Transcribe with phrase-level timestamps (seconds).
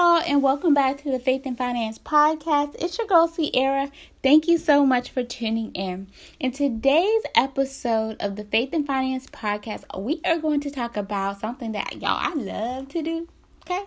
[0.00, 2.74] y'all, and welcome back to the Faith and Finance Podcast.
[2.78, 3.90] It's your girl, Sierra.
[4.22, 6.06] Thank you so much for tuning in.
[6.38, 11.38] In today's episode of the Faith and Finance Podcast, we are going to talk about
[11.38, 13.28] something that y'all I love to do.
[13.66, 13.84] Okay.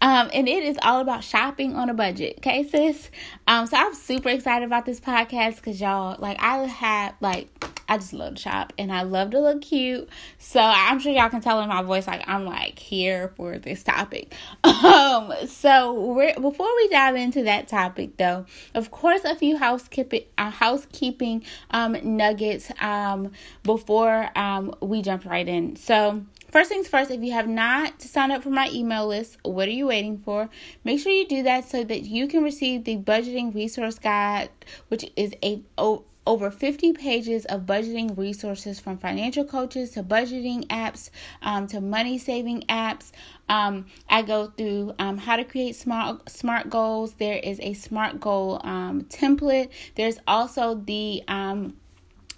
[0.00, 2.36] Um, and it is all about shopping on a budget.
[2.38, 3.10] Okay, sis.
[3.48, 7.48] Um, so I'm super excited about this podcast because y'all like I have like
[7.88, 10.08] I just love to shop and I love to look cute.
[10.38, 13.82] So I'm sure y'all can tell in my voice like I'm like here for this
[13.82, 14.34] topic.
[14.78, 20.50] Um so before we dive into that topic though, of course a few housekeeping uh,
[20.50, 23.32] housekeeping um nuggets um
[23.64, 25.76] before um we jump right in.
[25.76, 29.68] So First things first, if you have not signed up for my email list, what
[29.68, 30.48] are you waiting for?
[30.82, 34.48] Make sure you do that so that you can receive the budgeting resource guide,
[34.88, 35.60] which is a
[36.28, 41.08] over 50 pages of budgeting resources from financial coaches to budgeting apps
[41.40, 43.12] um, to money saving apps.
[43.48, 47.14] Um, I go through um, how to create smart smart goals.
[47.14, 49.70] There is a smart goal um, template.
[49.94, 51.78] There's also the um,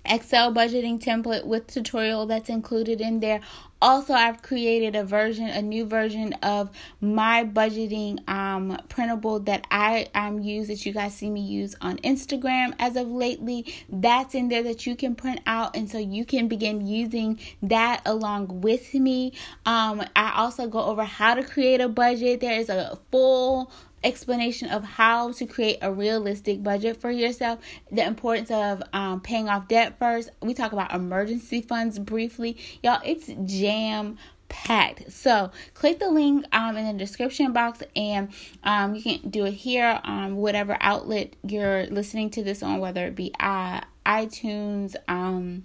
[0.05, 3.41] Excel budgeting template with tutorial that's included in there.
[3.83, 6.70] Also, I've created a version, a new version of
[7.01, 11.97] my budgeting um, printable that I um, use that you guys see me use on
[11.98, 13.75] Instagram as of lately.
[13.89, 18.03] That's in there that you can print out, and so you can begin using that
[18.05, 19.33] along with me.
[19.64, 22.41] Um, I also go over how to create a budget.
[22.41, 27.59] There is a full explanation of how to create a realistic budget for yourself,
[27.91, 30.31] the importance of um, paying off debt first.
[30.41, 32.57] We talk about emergency funds briefly.
[32.83, 35.11] Y'all, it's jam packed.
[35.12, 38.31] So click the link um, in the description box and
[38.65, 43.07] um, you can do it here on whatever outlet you're listening to this on, whether
[43.07, 45.64] it be uh, iTunes, um,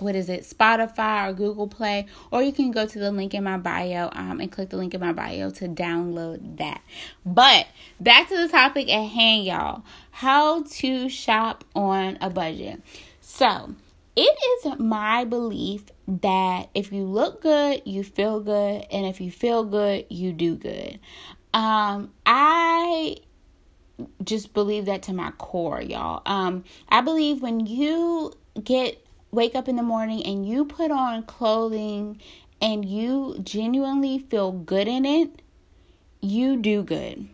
[0.00, 3.44] what is it, Spotify or Google Play, or you can go to the link in
[3.44, 6.82] my bio um, and click the link in my bio to download that.
[7.24, 7.66] But
[7.98, 12.82] back to the topic at hand, y'all how to shop on a budget.
[13.20, 13.74] So,
[14.16, 19.30] it is my belief that if you look good, you feel good, and if you
[19.30, 20.98] feel good, you do good.
[21.54, 23.16] Um, I
[24.22, 26.22] just believe that to my core, y'all.
[26.26, 28.32] Um, I believe when you
[28.62, 32.20] get wake up in the morning and you put on clothing
[32.60, 35.42] and you genuinely feel good in it,
[36.20, 37.28] you do good.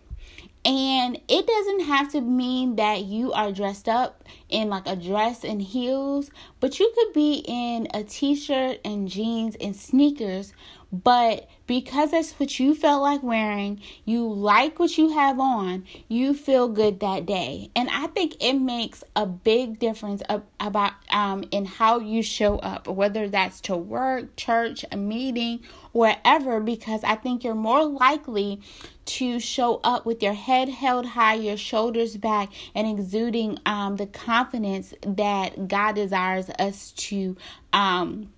[0.66, 5.44] And it doesn't have to mean that you are dressed up in like a dress
[5.44, 10.53] and heels, but you could be in a t shirt and jeans and sneakers
[10.93, 16.32] but because that's what you felt like wearing, you like what you have on, you
[16.32, 17.71] feel good that day.
[17.75, 20.22] And I think it makes a big difference
[20.60, 25.60] about um in how you show up, whether that's to work, church, a meeting,
[25.93, 28.60] wherever because I think you're more likely
[29.06, 34.06] to show up with your head held high, your shoulders back, and exuding um, the
[34.06, 37.37] confidence that God desires us to
[37.72, 38.31] um,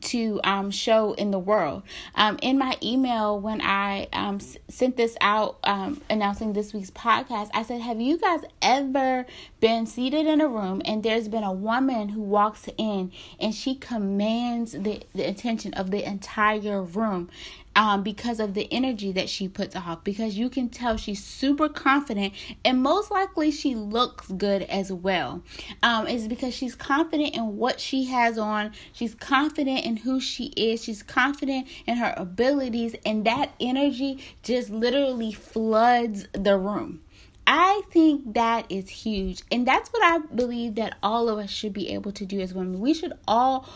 [0.00, 1.82] to um, show in the world.
[2.14, 6.90] Um, in my email, when I um, s- sent this out um, announcing this week's
[6.90, 9.26] podcast, I said, Have you guys ever
[9.60, 13.74] been seated in a room and there's been a woman who walks in and she
[13.74, 17.30] commands the, the attention of the entire room?
[17.76, 20.02] Um, because of the energy that she puts off.
[20.02, 22.32] Because you can tell she's super confident,
[22.64, 25.42] and most likely she looks good as well.
[25.82, 28.72] Um, it's because she's confident in what she has on.
[28.92, 30.82] She's confident in who she is.
[30.82, 37.02] She's confident in her abilities, and that energy just literally floods the room.
[37.46, 39.42] I think that is huge.
[39.52, 42.52] And that's what I believe that all of us should be able to do as
[42.52, 42.80] women.
[42.80, 43.68] We should all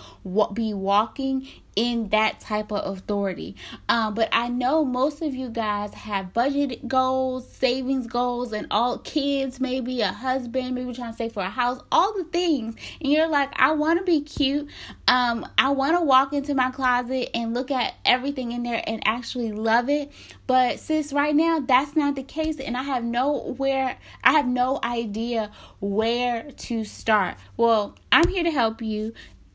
[0.53, 3.56] be walking in that type of authority.
[3.88, 8.98] Um, but I know most of you guys have budget goals, savings goals, and all
[8.98, 12.76] kids, maybe a husband, maybe trying to save for a house, all the things.
[13.00, 14.69] And you're like, I want to be cute.
[15.09, 19.03] Um, I want to walk into my closet and look at everything in there and
[19.06, 20.10] actually love it.
[20.47, 22.59] But sis, right now, that's not the case.
[22.59, 27.36] And I have nowhere, I have no idea where to start.
[27.56, 29.12] Well, I'm here to help you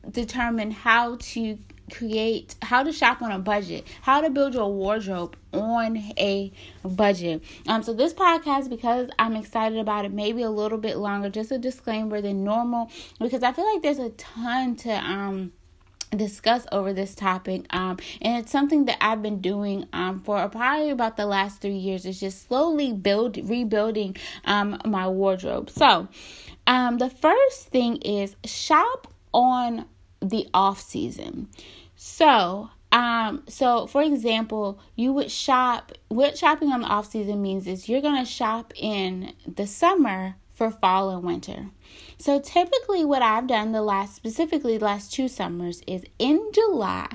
[0.09, 1.57] determine how to
[1.91, 6.51] create how to shop on a budget how to build your wardrobe on a
[6.83, 7.43] budget.
[7.67, 11.51] Um so this podcast because i'm excited about it maybe a little bit longer just
[11.51, 15.51] a disclaimer than normal because i feel like there's a ton to um
[16.15, 17.65] discuss over this topic.
[17.71, 21.75] Um and it's something that i've been doing um for probably about the last three
[21.75, 24.15] years is just slowly build rebuilding
[24.45, 25.69] um my wardrobe.
[25.69, 26.07] So
[26.67, 29.85] um the first thing is shop on
[30.29, 31.49] the off season.
[31.95, 37.67] So, Um, so for example, you would shop what shopping on the off season means
[37.67, 41.71] is you're gonna shop in the summer for fall and winter.
[42.17, 47.07] So typically what I've done the last specifically the last two summers is in July,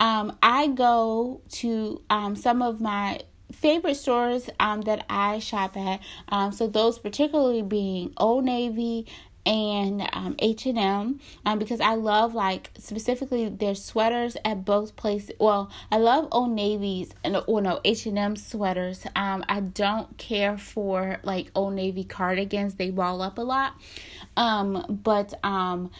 [0.00, 3.20] um, I go to um, some of my
[3.52, 6.00] favorite stores um, that I shop at.
[6.30, 9.06] Um, so those particularly being Old Navy
[9.44, 15.32] and um, H&M um, because I love like specifically their sweaters at both places.
[15.38, 19.04] Well, I love Old Navy's and well no H&M sweaters.
[19.16, 22.74] Um, I don't care for like Old Navy cardigans.
[22.74, 23.74] They ball up a lot.
[24.36, 25.90] Um, but um,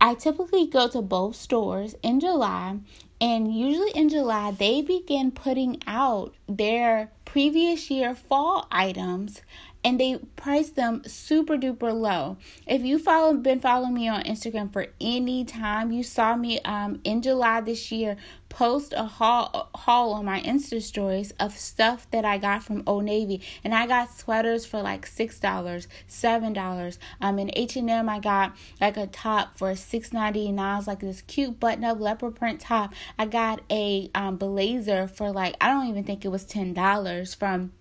[0.00, 2.78] I typically go to both stores in July
[3.20, 9.40] and usually in July they begin putting out their previous year fall items
[9.84, 12.38] and they price them super duper low.
[12.66, 17.00] If you follow been following me on Instagram for any time, you saw me um
[17.04, 18.16] in July this year
[18.48, 23.04] post a haul haul on my Insta stories of stuff that I got from Old
[23.04, 26.98] Navy, and I got sweaters for like six dollars, seven dollars.
[27.20, 30.78] Um, in H and M, I got like a top for six ninety nine.
[30.78, 32.94] It's like this cute button up leopard print top.
[33.18, 37.34] I got a um blazer for like I don't even think it was ten dollars
[37.34, 37.72] from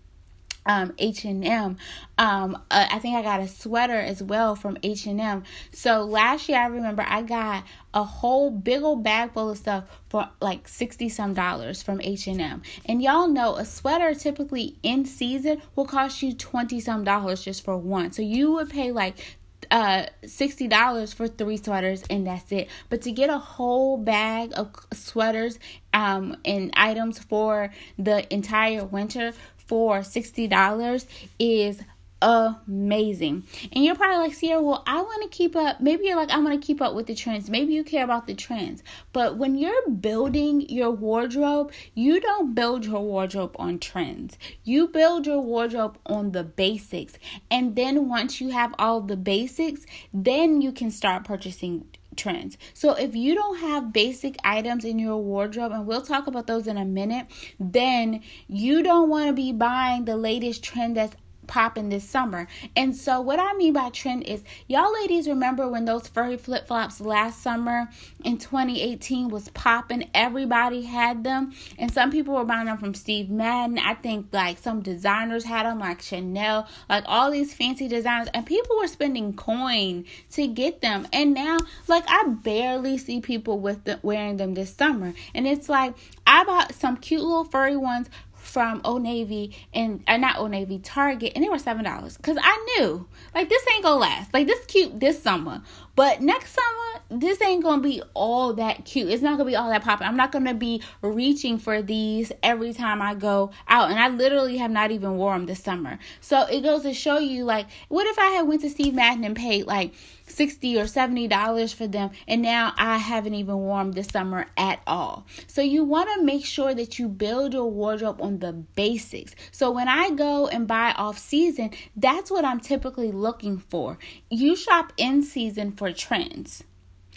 [0.65, 1.77] um H&M.
[2.17, 5.43] Um uh, I think I got a sweater as well from H&M.
[5.71, 7.63] So last year I remember I got
[7.93, 12.61] a whole big old bag full of stuff for like 60 some dollars from H&M.
[12.85, 17.63] And y'all know a sweater typically in season will cost you 20 some dollars just
[17.63, 18.11] for one.
[18.11, 19.37] So you would pay like
[19.71, 24.71] uh $60 for three sweaters and that's it but to get a whole bag of
[24.93, 25.57] sweaters
[25.93, 29.33] um and items for the entire winter
[29.67, 31.05] for $60
[31.39, 31.81] is
[32.23, 33.43] amazing.
[33.73, 35.81] And you're probably like, Sierra, well, I want to keep up.
[35.81, 37.49] Maybe you're like, I want to keep up with the trends.
[37.49, 38.81] Maybe you care about the trends.
[39.11, 44.37] But when you're building your wardrobe, you don't build your wardrobe on trends.
[44.63, 47.15] You build your wardrobe on the basics.
[47.51, 52.57] And then once you have all the basics, then you can start purchasing trends.
[52.73, 56.67] So if you don't have basic items in your wardrobe, and we'll talk about those
[56.67, 57.27] in a minute,
[57.59, 61.15] then you don't want to be buying the latest trend that's
[61.47, 62.47] popping this summer.
[62.75, 67.01] And so what I mean by trend is y'all ladies remember when those furry flip-flops
[67.01, 67.89] last summer
[68.23, 73.29] in 2018 was popping, everybody had them and some people were buying them from Steve
[73.29, 73.79] Madden.
[73.79, 78.45] I think like some designers had them like Chanel, like all these fancy designers and
[78.45, 81.07] people were spending coin to get them.
[81.13, 85.13] And now like I barely see people with the, wearing them this summer.
[85.33, 85.93] And it's like
[86.25, 88.09] I bought some cute little furry ones
[88.53, 92.17] from Old Navy and uh, not Old Navy, Target, and they were seven dollars.
[92.21, 94.31] Cause I knew like this ain't gonna last.
[94.31, 95.63] Like this cute this summer,
[95.95, 99.09] but next summer this ain't gonna be all that cute.
[99.09, 100.09] It's not gonna be all that popular.
[100.09, 104.57] I'm not gonna be reaching for these every time I go out, and I literally
[104.57, 105.99] have not even worn them this summer.
[106.21, 109.23] So it goes to show you like, what if I had went to Steve Madden
[109.23, 109.93] and paid like
[110.27, 114.79] 60 or 70 dollars for them and now I haven't even worn this summer at
[114.87, 115.25] all.
[115.47, 119.35] So you want to make sure that you build your wardrobe on the basics.
[119.51, 123.97] So when I go and buy off season, that's what I'm typically looking for.
[124.29, 126.63] You shop in season for trends.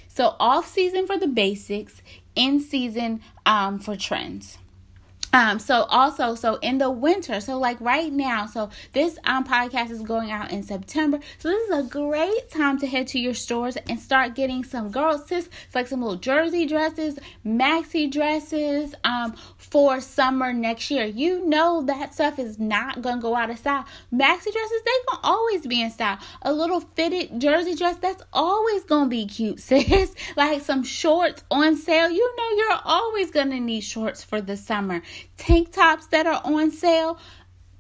[0.09, 2.03] So off season for the basics,
[2.35, 4.59] in season um, for trends.
[5.33, 9.91] Um, so also, so in the winter, so like right now, so this um podcast
[9.91, 11.19] is going out in September.
[11.39, 14.91] So this is a great time to head to your stores and start getting some
[14.91, 21.05] girls sis, like some little jersey dresses, maxi dresses, um, for summer next year.
[21.05, 23.85] You know that stuff is not gonna go out of style.
[24.13, 26.19] Maxi dresses, they gonna always be in style.
[26.43, 30.15] A little fitted jersey dress, that's always gonna be cute, sis.
[30.37, 32.09] like some shorts on sale.
[32.09, 35.03] You know you're always gonna need shorts for the summer
[35.37, 37.19] tank tops that are on sale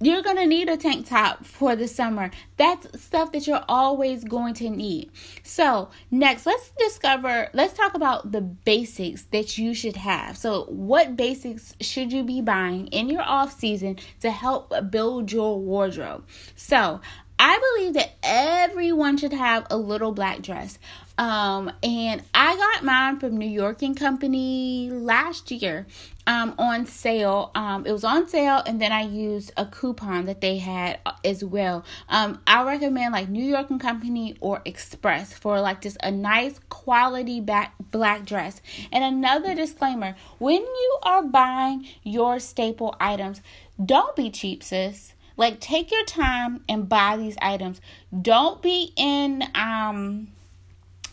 [0.00, 2.30] you're going to need a tank top for the summer.
[2.58, 5.10] That's stuff that you're always going to need.
[5.42, 10.36] So, next, let's discover, let's talk about the basics that you should have.
[10.36, 15.58] So, what basics should you be buying in your off season to help build your
[15.58, 16.26] wardrobe?
[16.56, 17.00] So,
[17.38, 20.78] I believe that everyone should have a little black dress.
[21.18, 25.86] Um, and I got mine from New York and Company last year
[26.26, 27.50] um, on sale.
[27.54, 31.12] Um, it was on sale, and then I used a coupon that they had uh,
[31.24, 31.84] as well.
[32.08, 36.58] Um, I recommend like New York and Company or Express for like just a nice
[36.68, 38.60] quality back black dress.
[38.92, 43.40] And another disclaimer: when you are buying your staple items,
[43.84, 45.12] don't be cheap, sis.
[45.36, 47.80] Like take your time and buy these items.
[48.22, 50.28] Don't be in um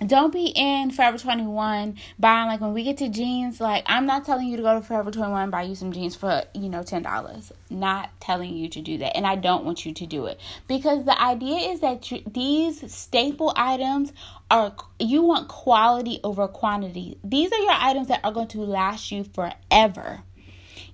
[0.07, 4.25] don't be in Forever 21 buying like when we get to jeans like I'm not
[4.25, 6.81] telling you to go to Forever 21 and buy you some jeans for you know
[6.81, 10.39] $10 not telling you to do that and I don't want you to do it.
[10.67, 14.13] Because the idea is that you, these staple items
[14.50, 17.17] are you want quality over quantity.
[17.24, 20.22] These are your items that are going to last you forever.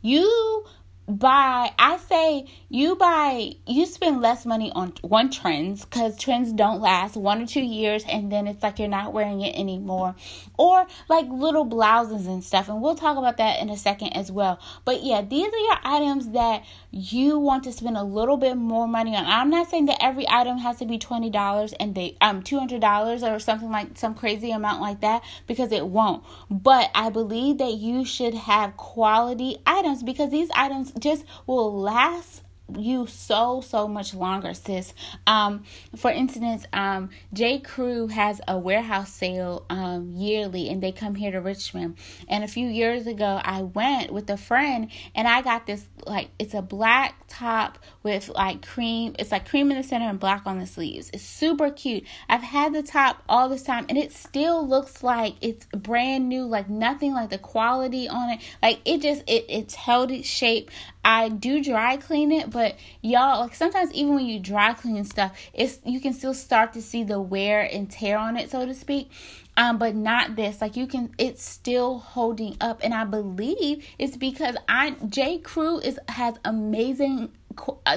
[0.01, 0.65] You
[1.09, 6.81] buy i say you buy you spend less money on one trends because trends don't
[6.81, 10.15] last one or two years and then it's like you're not wearing it anymore.
[10.55, 14.31] Or like little blouses and stuff and we'll talk about that in a second as
[14.31, 14.59] well.
[14.85, 18.87] But yeah these are your items that you want to spend a little bit more
[18.87, 19.25] money on.
[19.25, 23.39] I'm not saying that every item has to be $20 and they um $200 or
[23.39, 26.23] something like some crazy amount like that because it won't.
[26.51, 32.43] But i believe that you should have quality items because these items just will last
[32.77, 34.93] you so so much longer sis.
[35.27, 35.63] Um
[35.95, 37.59] for instance um j.
[37.59, 41.97] Crew has a warehouse sale um yearly and they come here to richmond.
[42.27, 46.29] And a few years ago i went with a friend and i got this like
[46.39, 50.45] it's a black top with like cream it's like cream in the center and black
[50.45, 51.09] on the sleeves.
[51.13, 52.05] It's super cute.
[52.27, 56.45] I've had the top all this time and it still looks like it's brand new
[56.45, 58.39] like nothing like the quality on it.
[58.61, 60.71] Like it just it it's held its shape
[61.03, 65.37] I do dry clean it, but y'all like sometimes even when you dry clean stuff,
[65.53, 68.73] it's you can still start to see the wear and tear on it, so to
[68.73, 69.09] speak.
[69.55, 70.61] Um, but not this.
[70.61, 75.79] Like you can, it's still holding up, and I believe it's because I J Crew
[75.79, 77.31] is has amazing.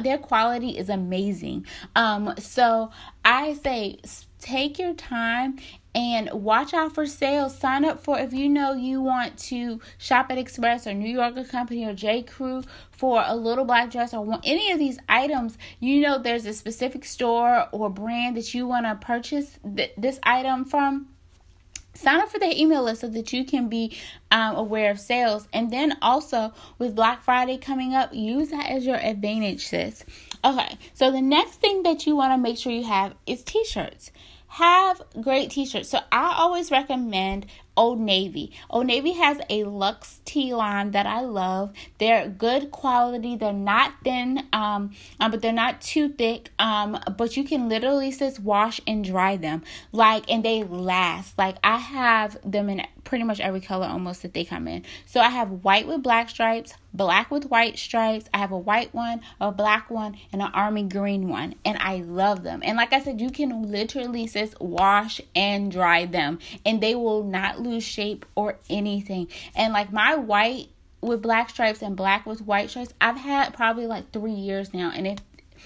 [0.02, 1.66] Their quality is amazing.
[1.94, 2.90] Um, so
[3.24, 3.98] I say
[4.42, 5.58] take your time
[5.94, 7.56] and watch out for sales.
[7.56, 11.44] Sign up for if you know you want to shop at Express or New Yorker
[11.44, 12.22] Company or J.
[12.22, 15.58] Crew for a little black dress or any of these items.
[15.80, 20.18] You know there's a specific store or brand that you want to purchase th- this
[20.22, 21.08] item from.
[21.94, 23.98] Sign up for their email list so that you can be
[24.30, 25.46] um, aware of sales.
[25.52, 30.02] And then also with Black Friday coming up, use that as your advantage, sis.
[30.42, 33.62] Okay, so the next thing that you want to make sure you have is t
[33.66, 34.10] shirts
[34.52, 35.88] have great t-shirts.
[35.88, 38.52] So I always recommend Old Navy.
[38.68, 41.72] Old Navy has a luxe tee line that I love.
[41.96, 43.34] They're good quality.
[43.34, 46.50] They're not thin, um, um, but they're not too thick.
[46.58, 49.62] Um, but you can literally just wash and dry them.
[49.90, 51.38] Like, and they last.
[51.38, 54.84] Like I have them in pretty much every color almost that they come in.
[55.06, 58.28] So I have white with black stripes, black with white stripes.
[58.32, 61.54] I have a white one, a black one, and an army green one.
[61.64, 62.60] And I love them.
[62.64, 66.38] And like I said, you can literally just wash and dry them.
[66.64, 69.28] And they will not lose shape or anything.
[69.54, 70.68] And like my white
[71.00, 74.92] with black stripes and black with white stripes, I've had probably like three years now.
[74.94, 75.20] And it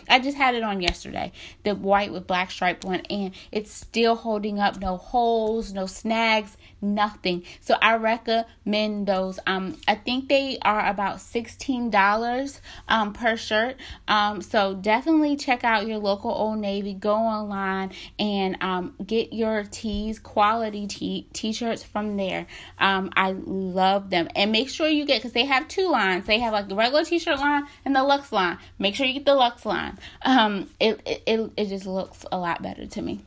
[0.08, 1.32] I just had it on yesterday,
[1.64, 4.78] the white with black stripe one, and it's still holding up.
[4.78, 7.44] No holes, no snags, nothing.
[7.60, 9.38] So I recommend those.
[9.46, 13.76] Um, I think they are about sixteen dollars um per shirt.
[14.08, 16.94] Um, so definitely check out your local Old Navy.
[16.94, 22.46] Go online and um get your tees, quality t t-shirts from there.
[22.78, 26.26] Um, I love them, and make sure you get because they have two lines.
[26.26, 28.58] They have like the regular t-shirt line and the Luxe line.
[28.78, 29.98] Make sure you get the Luxe line.
[30.22, 33.24] Um, it it it just looks a lot better to me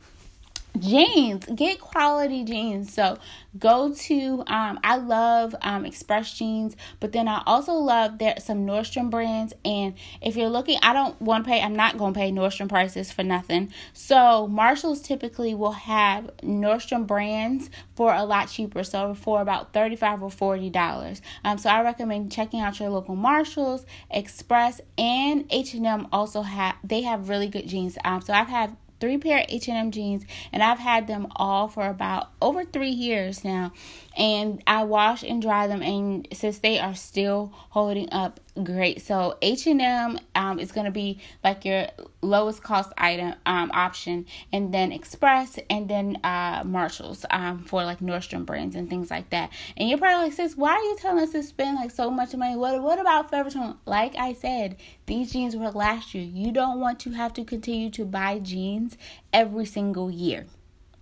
[0.78, 1.46] jeans.
[1.54, 2.92] Get quality jeans.
[2.92, 3.18] So
[3.58, 8.64] go to um i love um express jeans but then i also love there some
[8.64, 9.52] nordstrom brands.
[9.64, 12.68] And if you're looking i don't want to pay i'm not going to pay nordstrom
[12.68, 13.72] prices for nothing.
[13.92, 18.84] So marshalls typically will have nordstrom brands for a lot cheaper.
[18.84, 21.22] So for about 35 or 40 dollars.
[21.44, 27.02] Um so i recommend checking out your local marshalls express and h&m also have they
[27.02, 27.98] have really good jeans.
[28.04, 31.86] Um so i've had three pair of H&M jeans and I've had them all for
[31.86, 33.72] about over 3 years now
[34.16, 39.02] and I wash and dry them and since they are still holding up great.
[39.02, 41.86] So H&M um, is going to be like your
[42.20, 48.00] lowest cost item um, option and then Express and then uh, Marshalls um, for like
[48.00, 49.50] Nordstrom brands and things like that.
[49.76, 52.34] And you're probably like, sis, why are you telling us to spend like so much
[52.34, 52.56] money?
[52.56, 53.78] What, what about Forever 21?
[53.86, 54.76] Like I said,
[55.06, 56.22] these jeans will last you.
[56.22, 58.96] You don't want to have to continue to buy jeans
[59.32, 60.46] every single year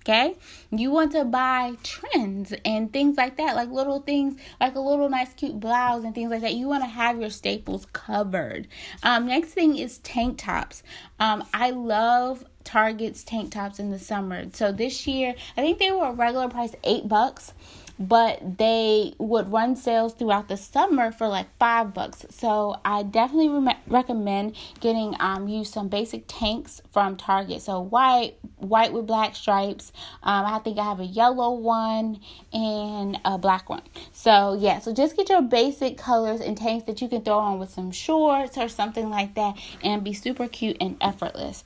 [0.08, 0.36] okay?
[0.70, 5.08] You want to buy trends and things like that, like little things, like a little
[5.08, 6.54] nice cute blouse and things like that.
[6.54, 8.68] You want to have your staples covered.
[9.02, 10.82] Um, next thing is tank tops.
[11.20, 14.46] Um, I love Target's tank tops in the summer.
[14.52, 17.52] So this year, I think they were a regular price eight bucks.
[17.98, 22.24] But they would run sales throughout the summer for like five bucks.
[22.30, 27.62] So I definitely re- recommend getting um you some basic tanks from Target.
[27.62, 29.92] So white, white with black stripes.
[30.22, 32.20] Um, I think I have a yellow one
[32.52, 33.82] and a black one.
[34.12, 37.58] So yeah, so just get your basic colors and tanks that you can throw on
[37.58, 41.64] with some shorts or something like that, and be super cute and effortless.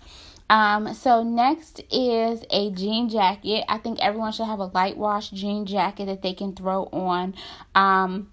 [0.53, 3.65] Um, so next is a jean jacket.
[3.71, 7.35] I think everyone should have a light wash jean jacket that they can throw on.
[7.75, 8.31] Um,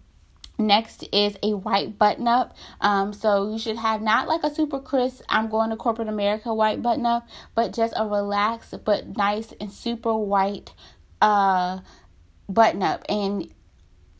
[0.59, 2.53] Next is a white button up.
[2.81, 6.53] Um, so you should have not like a super crisp, I'm going to corporate America
[6.53, 10.73] white button up, but just a relaxed but nice and super white
[11.21, 11.79] uh
[12.49, 13.05] button up.
[13.07, 13.49] And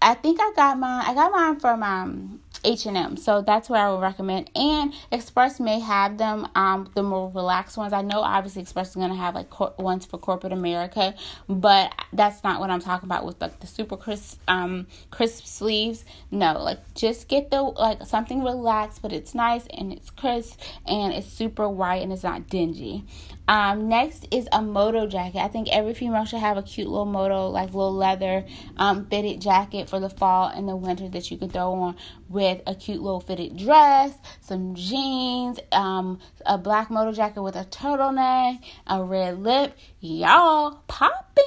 [0.02, 3.18] I think I got mine I got mine from um H&M.
[3.18, 4.50] So that's what I would recommend.
[4.56, 7.94] And Express may have them, um, the more relaxed ones.
[7.94, 11.16] I know obviously Express is going to have like cor- ones for corporate America,
[11.48, 16.06] but that's not what I'm talking about with like the super crisp, um, crisp sleeves.
[16.32, 21.14] No, like just get the, like something relaxed, but it's nice and it's crisp and
[21.14, 23.06] it's super white and it's not dingy.
[23.50, 25.40] Um, next is a moto jacket.
[25.40, 28.46] I think every female should have a cute little moto, like little leather
[28.78, 31.96] um, fitted jacket for the fall and the winter that you can throw on
[32.30, 37.66] with a cute little fitted dress, some jeans, um, a black moto jacket with a
[37.66, 39.76] turtleneck, a red lip.
[40.00, 41.44] Y'all popping.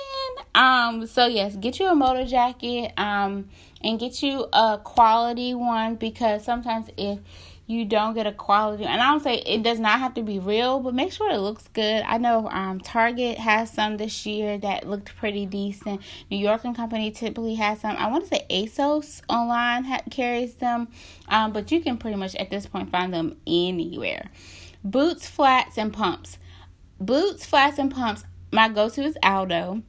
[0.56, 2.94] Um, so yes, get you a moto jacket.
[2.96, 3.48] Um,
[3.84, 7.18] and get you a quality one because sometimes if
[7.66, 10.38] you don't get a quality and i don't say it does not have to be
[10.38, 12.02] real but make sure it looks good.
[12.06, 16.00] I know um, target has some this year that looked pretty decent.
[16.30, 17.96] New york and company typically has some.
[17.96, 20.88] I want to say asos online ha- carries them
[21.28, 24.30] um, but you can pretty much at this point find them anywhere.
[24.84, 26.38] Boots flats and pumps.
[27.00, 29.82] Boots flats and pumps my go-to is aldo.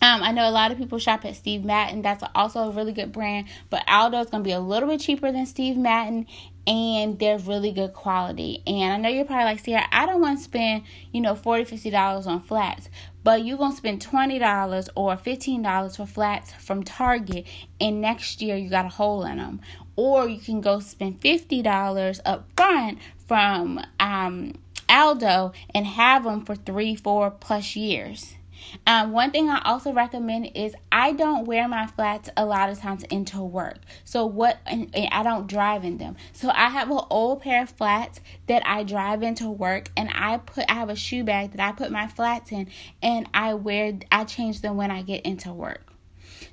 [0.00, 2.02] Um, I know a lot of people shop at Steve Madden.
[2.02, 5.00] That's also a really good brand, but Aldo is going to be a little bit
[5.00, 6.26] cheaper than Steve Madden,
[6.66, 8.62] and they're really good quality.
[8.66, 11.68] And I know you're probably like, Sierra, I don't want to spend, you know, $40,
[11.68, 12.90] $50 on flats,
[13.24, 17.46] but you're going to spend $20 or $15 for flats from Target,
[17.80, 19.60] and next year you got a hole in them.
[19.96, 24.54] Or you can go spend $50 up front from um,
[24.88, 28.37] Aldo and have them for three, four plus years.
[28.86, 32.78] Um, one thing I also recommend is I don't wear my flats a lot of
[32.78, 33.78] times into work.
[34.04, 36.16] So what and, and I don't drive in them.
[36.32, 40.38] So I have an old pair of flats that I drive into work and I
[40.38, 42.68] put I have a shoe bag that I put my flats in
[43.02, 45.92] and I wear I change them when I get into work.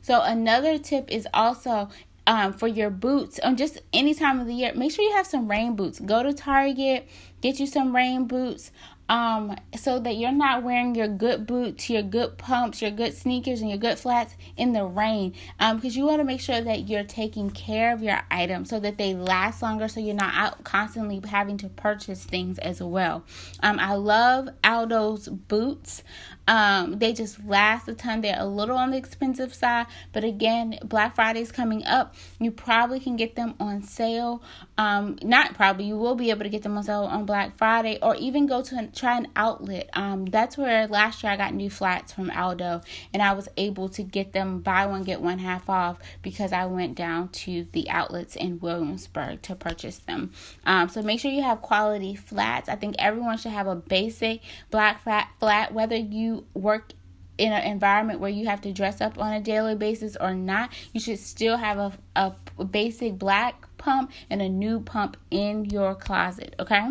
[0.01, 1.89] So another tip is also
[2.27, 4.73] um, for your boots on just any time of the year.
[4.75, 5.99] Make sure you have some rain boots.
[5.99, 7.07] Go to Target,
[7.41, 8.71] get you some rain boots
[9.07, 13.61] um, so that you're not wearing your good boots, your good pumps, your good sneakers,
[13.61, 15.33] and your good flats in the rain.
[15.59, 18.79] Um, because you want to make sure that you're taking care of your items so
[18.79, 23.23] that they last longer, so you're not out constantly having to purchase things as well.
[23.61, 26.03] Um, I love Aldo's boots.
[26.47, 28.21] Um, they just last a ton.
[28.21, 32.15] They're a little on the expensive side, but again, Black Friday is coming up.
[32.39, 34.43] You probably can get them on sale.
[34.77, 37.97] Um, not probably, you will be able to get them on sale on Black Friday,
[38.01, 39.89] or even go to try an outlet.
[39.93, 42.81] Um, that's where last year I got new flats from Aldo,
[43.13, 46.65] and I was able to get them buy one get one half off because I
[46.65, 50.31] went down to the outlets in Williamsburg to purchase them.
[50.65, 52.69] Um, so make sure you have quality flats.
[52.69, 56.93] I think everyone should have a basic black flat flat, whether you work
[57.38, 60.71] in an environment where you have to dress up on a daily basis or not,
[60.93, 61.78] you should still have
[62.15, 66.88] a, a basic black pump and a new pump in your closet, okay?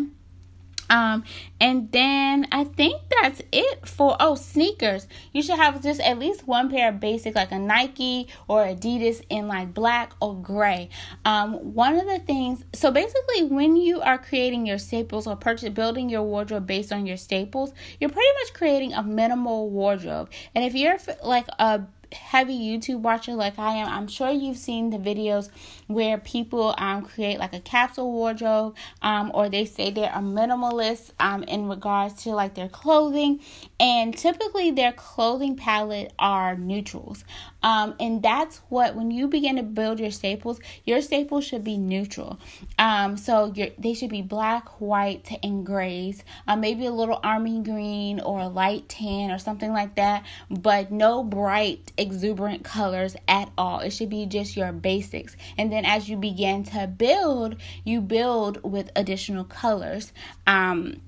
[0.89, 1.23] Um,
[1.59, 5.07] and then I think that's it for oh sneakers.
[5.33, 9.23] You should have just at least one pair of basic like a Nike or Adidas
[9.29, 10.89] in like black or gray.
[11.23, 15.69] Um, one of the things so basically when you are creating your staples or purchase
[15.69, 20.29] building your wardrobe based on your staples, you're pretty much creating a minimal wardrobe.
[20.53, 24.89] And if you're like a heavy YouTube watcher like I am, I'm sure you've seen
[24.89, 25.49] the videos
[25.87, 31.11] where people um, create like a capsule wardrobe um, or they say they're a minimalist
[31.19, 33.39] um, in regards to like their clothing.
[33.79, 37.23] And typically their clothing palette are neutrals.
[37.65, 41.79] Um, and that's what, when you begin to build your staples, your staples should be
[41.79, 42.39] neutral.
[42.77, 48.19] Um, so they should be black, white, and grays, uh, maybe a little army green
[48.19, 53.79] or a light tan or something like that, but no bright exuberant colors at all.
[53.79, 55.35] It should be just your basics.
[55.57, 60.13] And then as you begin to build, you build with additional colors.
[60.45, 61.01] Um,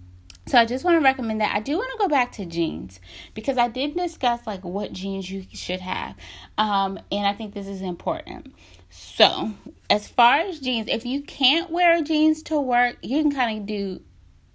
[0.48, 1.54] So I just want to recommend that.
[1.54, 3.02] I do want to go back to jeans
[3.34, 6.16] because I did discuss like what jeans you should have.
[6.58, 8.56] Um, and I think this is important.
[8.90, 9.52] So,
[9.90, 13.66] as far as jeans, if you can't wear jeans to work, you can kind of
[13.66, 14.02] do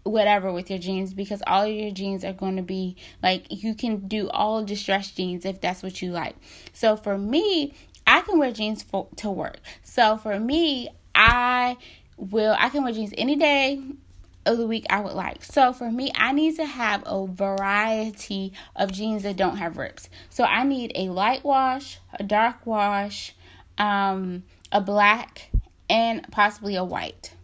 [0.05, 4.09] whatever with your jeans because all your jeans are going to be like you can
[4.09, 6.37] do all distressed jeans if that's what you like.
[6.73, 7.75] So for me,
[8.07, 9.59] I can wear jeans for to work.
[9.85, 11.77] So for me, I
[12.17, 13.83] will I can wear jeans any day
[14.45, 15.45] of the week I would like.
[15.45, 20.09] So for me, I need to have a variety of jeans that don't have rips.
[20.31, 23.35] So I need a light wash, a dark wash,
[23.79, 25.51] um, a black,
[25.89, 27.35] and possibly a white.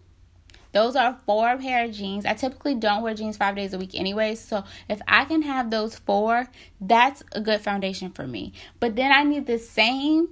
[0.72, 2.26] Those are four pair of jeans.
[2.26, 4.34] I typically don't wear jeans five days a week anyway.
[4.34, 6.46] So if I can have those four,
[6.80, 8.52] that's a good foundation for me.
[8.78, 10.28] But then I need the same.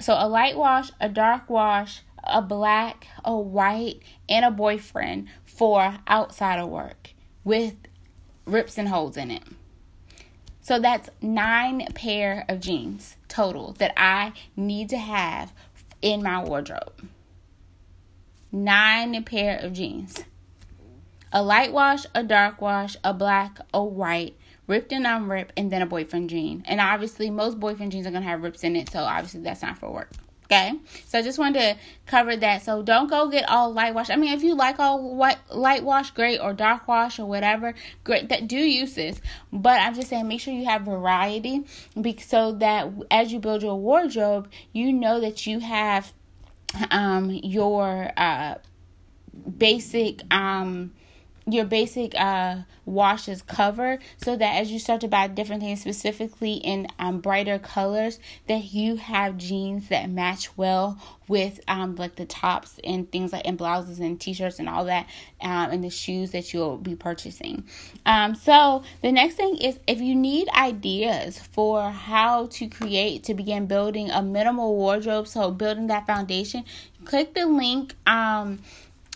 [0.00, 5.28] So a light wash, a dark wash, a black, a white, and a boyfriend
[5.62, 7.10] for outside of work
[7.44, 7.76] with
[8.46, 9.44] rips and holes in it.
[10.60, 15.52] So that's nine pair of jeans total that I need to have
[16.00, 17.08] in my wardrobe.
[18.50, 20.24] Nine pair of jeans.
[21.32, 25.80] A light wash, a dark wash, a black, a white, ripped and unripped, and then
[25.80, 26.64] a boyfriend jean.
[26.66, 29.62] And obviously, most boyfriend jeans are going to have rips in it, so obviously that's
[29.62, 30.10] not for work.
[30.52, 30.74] Okay,
[31.06, 32.62] so I just wanted to cover that.
[32.62, 34.10] So don't go get all light wash.
[34.10, 37.72] I mean, if you like all white light wash, great, or dark wash or whatever,
[38.04, 38.28] great.
[38.28, 39.18] That do use this,
[39.50, 41.64] but I'm just saying, make sure you have variety,
[42.18, 46.12] so that as you build your wardrobe, you know that you have
[46.90, 48.56] um your uh
[49.56, 50.92] basic um
[51.46, 56.54] your basic uh washes cover so that as you start to buy different things specifically
[56.54, 62.26] in um brighter colors that you have jeans that match well with um like the
[62.26, 65.06] tops and things like and blouses and t-shirts and all that
[65.40, 67.64] um and the shoes that you'll be purchasing.
[68.04, 73.34] Um so the next thing is if you need ideas for how to create to
[73.34, 76.64] begin building a minimal wardrobe so building that foundation
[77.04, 78.58] click the link um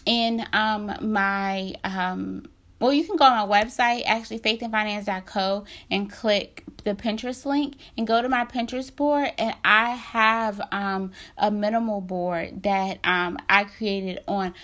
[0.06, 2.48] in um my um
[2.80, 8.07] well you can go on my website actually faithandfinance.co and click the Pinterest link and
[8.07, 13.64] go to my Pinterest board and I have um a minimal board that um I
[13.64, 14.55] created on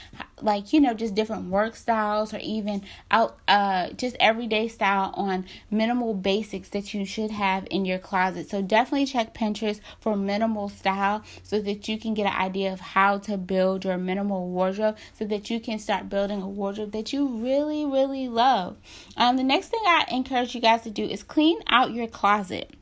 [0.40, 5.44] like you know just different work styles or even out uh just everyday style on
[5.70, 8.48] minimal basics that you should have in your closet.
[8.48, 12.78] So definitely check Pinterest for minimal style so that you can get an idea of
[12.80, 17.12] how to build your minimal wardrobe so that you can start building a wardrobe that
[17.12, 18.76] you really really love.
[19.16, 22.74] Um the next thing I encourage you guys to do is clean out your closet.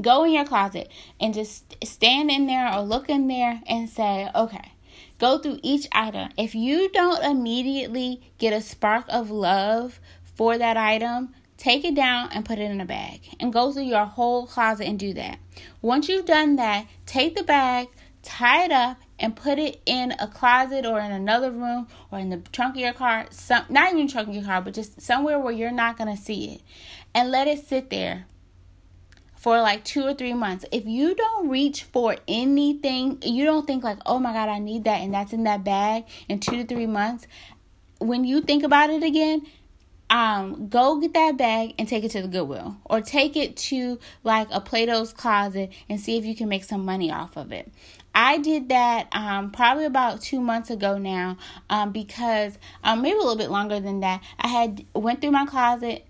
[0.00, 0.88] Go in your closet
[1.20, 4.72] and just stand in there or look in there and say, okay,
[5.18, 6.30] go through each item.
[6.36, 12.30] If you don't immediately get a spark of love for that item, take it down
[12.32, 15.38] and put it in a bag and go through your whole closet and do that.
[15.82, 17.88] Once you've done that, take the bag,
[18.22, 22.30] tie it up, and put it in a closet or in another room or in
[22.30, 25.38] the trunk of your car, some not even trunk of your car, but just somewhere
[25.38, 26.60] where you're not gonna see it.
[27.14, 28.26] And let it sit there
[29.36, 30.64] for like two or three months.
[30.72, 34.84] If you don't reach for anything, you don't think like, oh my God, I need
[34.84, 37.26] that, and that's in that bag in two to three months.
[37.98, 39.46] When you think about it again,
[40.10, 43.98] um, go get that bag and take it to the Goodwill or take it to
[44.22, 47.70] like a Plato's closet and see if you can make some money off of it.
[48.14, 51.36] I did that um, probably about two months ago now
[51.68, 54.22] um, because um, maybe a little bit longer than that.
[54.38, 56.06] I had went through my closet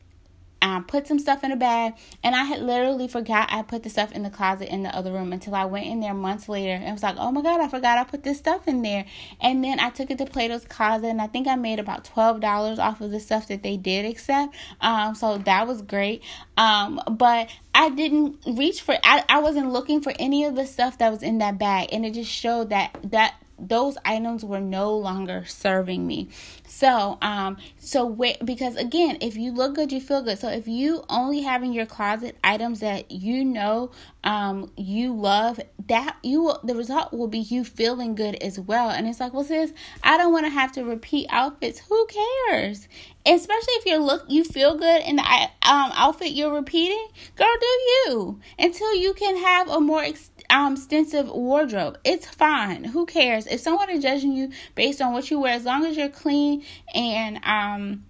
[0.65, 3.91] I put some stuff in a bag, and I had literally forgot I put the
[3.91, 6.73] stuff in the closet in the other room until I went in there months later
[6.73, 9.05] and was like, oh my god, I forgot I put this stuff in there.
[9.41, 12.41] And then I took it to Plato's closet, and I think I made about twelve
[12.41, 14.55] dollars off of the stuff that they did accept.
[14.81, 16.23] Um, so that was great.
[16.57, 20.99] Um, but I didn't reach for I, I wasn't looking for any of the stuff
[20.99, 24.97] that was in that bag, and it just showed that that those items were no
[24.97, 26.29] longer serving me.
[26.67, 30.39] So, um, so wait, because again, if you look good, you feel good.
[30.39, 33.91] So if you only have in your closet items that you know,
[34.25, 38.91] um, you love, that you will, the result will be you feeling good as well.
[38.91, 41.81] And it's like, well, sis, I don't want to have to repeat outfits.
[41.81, 42.07] Who
[42.49, 42.89] cares?
[43.27, 47.67] especially if you look you feel good in the um, outfit you're repeating girl do
[47.67, 50.03] you until you can have a more
[50.51, 55.39] extensive wardrobe it's fine who cares if someone is judging you based on what you
[55.39, 56.63] wear as long as you're clean
[56.95, 58.05] and um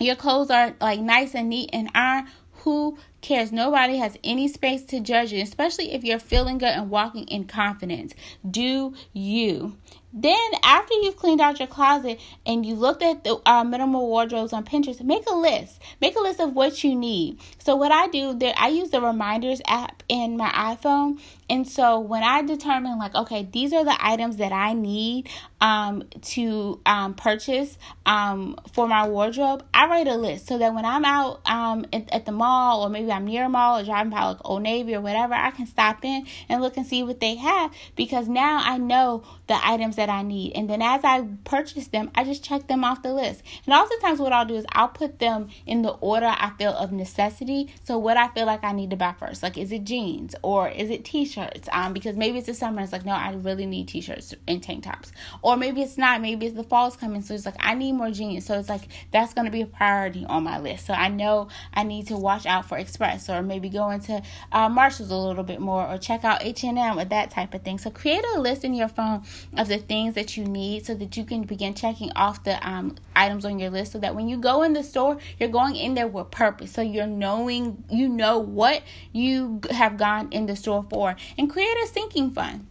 [0.00, 2.26] your clothes are like nice and neat and iron
[2.64, 3.52] who cares?
[3.52, 7.44] Nobody has any space to judge you, especially if you're feeling good and walking in
[7.44, 8.14] confidence.
[8.48, 9.76] Do you?
[10.16, 14.52] Then, after you've cleaned out your closet and you looked at the uh, minimal wardrobes
[14.52, 15.82] on Pinterest, make a list.
[16.00, 17.38] Make a list of what you need.
[17.58, 21.20] So, what I do, there, I use the reminders app in my iPhone.
[21.48, 25.28] And so, when I determine, like, okay, these are the items that I need
[25.60, 30.84] um, to um, purchase um, for my wardrobe, I write a list so that when
[30.84, 34.10] I'm out um, at, at, the mall or maybe I'm near a mall or driving
[34.10, 37.20] by like Old Navy or whatever, I can stop in and look and see what
[37.20, 40.52] they have because now I know the items that I need.
[40.54, 43.42] And then as I purchase them, I just check them off the list.
[43.64, 46.92] And oftentimes, what I'll do is I'll put them in the order I feel of
[46.92, 47.72] necessity.
[47.84, 50.68] So, what I feel like I need to buy first, like is it jeans or
[50.68, 51.68] is it t shirts?
[51.72, 54.62] Um, because maybe it's the summer, it's like, no, I really need t shirts and
[54.62, 55.12] tank tops.
[55.42, 57.22] Or maybe it's not, maybe it's the fall's coming.
[57.22, 58.46] So, it's like, I need more jeans.
[58.46, 60.86] So, it's like, that's going to be a priority on my list.
[60.86, 64.68] So, I know I need to watch out for Express or maybe go into uh,
[64.68, 67.78] Marshalls a little bit more or check out H&M or that type of thing.
[67.78, 69.22] So, create a list in your phone
[69.56, 72.96] of the things that you need so that you can begin checking off the um,
[73.16, 75.94] items on your list so that when you go in the store, you're going in
[75.94, 76.72] there with purpose.
[76.72, 81.76] So you're knowing, you know what you have gone in the store for and create
[81.82, 82.66] a sinking fund.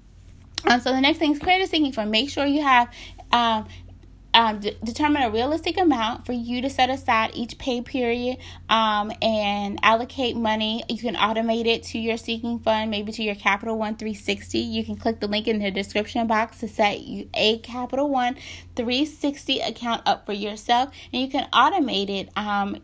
[0.66, 2.12] Um, so the next thing is create a sinking fund.
[2.12, 2.90] Make sure you have
[3.32, 3.68] um,
[4.34, 8.38] um, d- determine a realistic amount for you to set aside each pay period
[8.70, 10.84] um, and allocate money.
[10.90, 14.60] You can automate it to your sinking fund, maybe to your Capital One 360.
[14.60, 18.36] You can click the link in the description box to set you a Capital One
[18.76, 22.30] 360 account up for yourself, and you can automate it.
[22.36, 22.82] Um,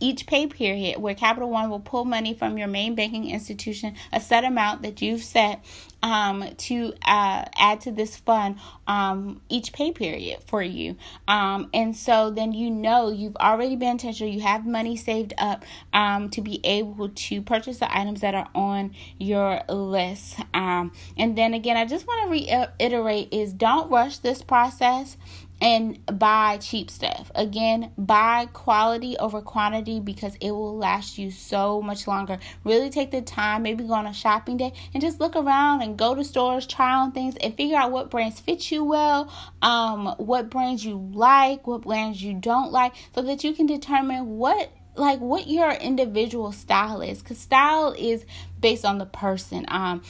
[0.00, 4.20] each pay period where Capital One will pull money from your main banking institution, a
[4.20, 5.64] set amount that you've set
[6.04, 10.96] um, to uh, add to this fund um, each pay period for you.
[11.26, 15.64] Um, and so then you know you've already been intentional, you have money saved up
[15.94, 20.36] um, to be able to purchase the items that are on your list.
[20.52, 25.16] Um, and then again, I just want to reiterate is don't rush this process
[25.64, 27.32] and buy cheap stuff.
[27.34, 32.38] Again, buy quality over quantity because it will last you so much longer.
[32.64, 35.96] Really take the time, maybe go on a shopping day and just look around and
[35.96, 40.14] go to stores, try on things, and figure out what brands fit you well, um,
[40.18, 44.70] what brands you like, what brands you don't like, so that you can determine what
[44.96, 48.24] like what your individual style is because style is
[48.60, 49.66] based on the person.
[49.68, 50.02] Um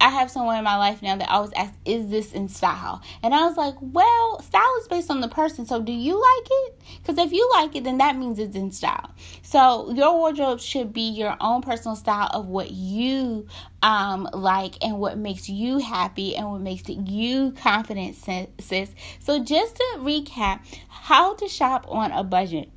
[0.00, 3.02] i have someone in my life now that always asks is this in style?
[3.22, 6.48] And i was like well style is based on the person so do you like
[6.50, 6.80] it?
[7.02, 9.14] Because if you like it then that means it's in style.
[9.42, 13.46] So your wardrobe should be your own personal style of what you
[13.82, 18.90] um like and what makes you happy and what makes you confident sis.
[19.20, 22.70] So just to recap how to shop on a budget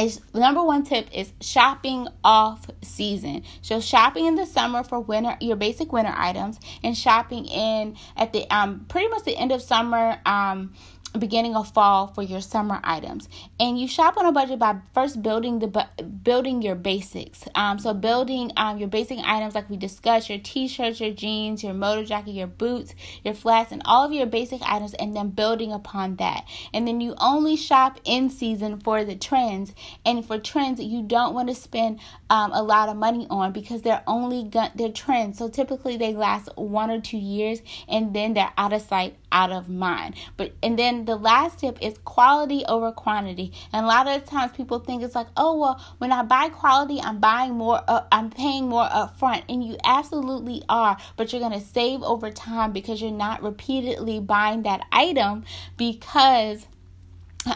[0.00, 3.42] is number one tip is shopping off season.
[3.62, 8.32] So shopping in the summer for winter your basic winter items and shopping in at
[8.32, 10.74] the um pretty much the end of summer um
[11.16, 13.28] beginning of fall for your summer items.
[13.58, 17.44] And you shop on a budget by first building the bu- building your basics.
[17.54, 21.74] Um, so building um, your basic items like we discussed your t-shirts your jeans your
[21.74, 22.94] moto jacket your boots
[23.24, 26.44] your flats and all of your basic items and then building upon that.
[26.74, 29.74] And then you only shop in season for the trends.
[30.04, 33.82] And for trends you don't want to spend um, a lot of money on because
[33.82, 35.38] they're only gun- they're trends.
[35.38, 39.50] So typically they last one or two years and then they're out of sight out
[39.50, 43.52] of mind but and then the last tip is quality over quantity.
[43.72, 47.00] And a lot of times people think it's like, oh, well, when I buy quality,
[47.00, 49.44] I'm buying more, uh, I'm paying more upfront.
[49.48, 54.20] And you absolutely are, but you're going to save over time because you're not repeatedly
[54.20, 55.44] buying that item
[55.76, 56.66] because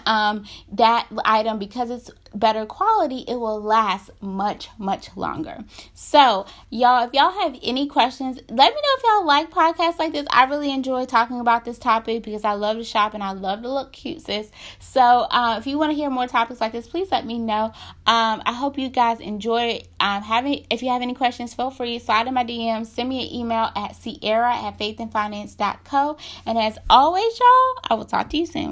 [0.07, 5.65] um, that item because it's better quality, it will last much, much longer.
[5.95, 10.13] So, y'all, if y'all have any questions, let me know if y'all like podcasts like
[10.13, 10.27] this.
[10.31, 13.63] I really enjoy talking about this topic because I love to shop and I love
[13.63, 14.51] to look cute, sis.
[14.79, 17.73] So, uh, if you want to hear more topics like this, please let me know.
[18.07, 20.67] Um, I hope you guys enjoy um, having.
[20.71, 23.71] If you have any questions, feel free slide in my DMs, send me an email
[23.77, 26.17] at sierra at faithandfinance.co.
[26.47, 28.61] And as always, y'all, I will talk to you soon.